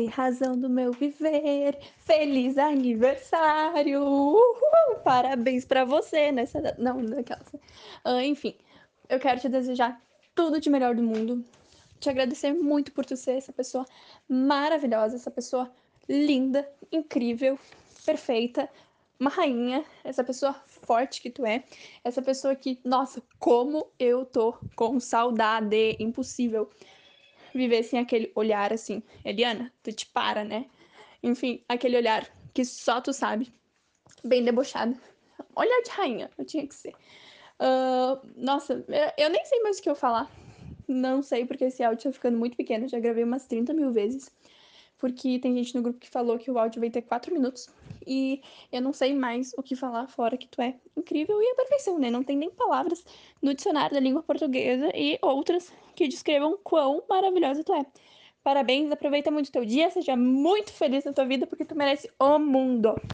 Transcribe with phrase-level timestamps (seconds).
[0.00, 1.78] Oi, razão do meu viver.
[1.98, 4.02] Feliz aniversário.
[4.02, 6.74] Uhul, parabéns para você nessa.
[6.78, 7.44] Não, naquela.
[8.06, 8.56] Uh, enfim,
[9.10, 10.00] eu quero te desejar
[10.34, 11.44] tudo de melhor do mundo.
[11.98, 13.84] Te agradecer muito por tu ser essa pessoa
[14.26, 15.70] maravilhosa, essa pessoa
[16.08, 17.58] linda, incrível,
[18.06, 18.70] perfeita,
[19.18, 21.62] uma rainha, essa pessoa forte que tu é,
[22.02, 26.70] essa pessoa que, nossa, como eu tô com saudade, impossível
[27.54, 29.02] viver sem aquele olhar assim.
[29.24, 30.66] Eliana, tu te para, né?
[31.22, 33.52] Enfim, aquele olhar que só tu sabe,
[34.24, 34.98] bem debochado.
[35.54, 36.94] Olhar de rainha, eu tinha que ser.
[37.60, 38.84] Uh, nossa,
[39.18, 40.30] eu nem sei mais o que eu falar.
[40.88, 42.88] Não sei, porque esse áudio tá ficando muito pequeno.
[42.88, 44.30] Já gravei umas 30 mil vezes
[45.00, 47.68] porque tem gente no grupo que falou que o áudio vai ter quatro minutos
[48.06, 51.54] e eu não sei mais o que falar fora que tu é incrível e a
[51.54, 52.10] perfeição, né?
[52.10, 53.04] Não tem nem palavras
[53.40, 57.84] no dicionário da língua portuguesa e outras que descrevam quão maravilhosa tu é.
[58.42, 62.38] Parabéns, aproveita muito teu dia, seja muito feliz na tua vida porque tu merece o
[62.38, 62.94] mundo.